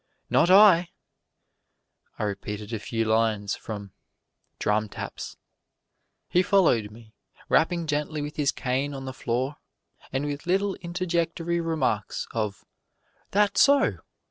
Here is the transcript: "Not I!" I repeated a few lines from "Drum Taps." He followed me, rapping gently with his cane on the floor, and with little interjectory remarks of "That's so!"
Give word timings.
"Not 0.31 0.49
I!" 0.49 0.89
I 2.17 2.23
repeated 2.23 2.73
a 2.73 2.79
few 2.79 3.05
lines 3.05 3.55
from 3.55 3.91
"Drum 4.57 4.89
Taps." 4.89 5.37
He 6.27 6.41
followed 6.41 6.89
me, 6.89 7.13
rapping 7.49 7.85
gently 7.85 8.19
with 8.23 8.35
his 8.35 8.51
cane 8.51 8.95
on 8.95 9.05
the 9.05 9.13
floor, 9.13 9.57
and 10.11 10.25
with 10.25 10.47
little 10.47 10.73
interjectory 10.77 11.59
remarks 11.61 12.27
of 12.33 12.65
"That's 13.29 13.61
so!" 13.61 13.99